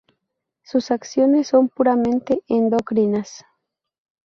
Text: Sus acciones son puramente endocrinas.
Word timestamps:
Sus 0.63 0.89
acciones 0.89 1.47
son 1.49 1.69
puramente 1.69 2.41
endocrinas. 2.47 3.45